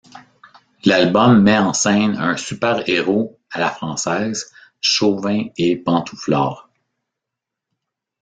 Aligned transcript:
L’album 0.83 1.43
met 1.43 1.59
en 1.59 1.73
scène 1.73 2.15
un 2.17 2.35
super-héros 2.35 3.39
à 3.51 3.59
la 3.59 3.69
française, 3.69 4.51
chauvin 4.81 5.45
et 5.57 5.75
pantouflard. 5.77 6.71